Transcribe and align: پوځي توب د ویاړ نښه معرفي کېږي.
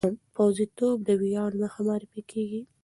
پوځي 0.35 0.65
توب 0.77 0.97
د 1.07 1.09
ویاړ 1.21 1.51
نښه 1.61 1.81
معرفي 1.87 2.21
کېږي. 2.31 2.61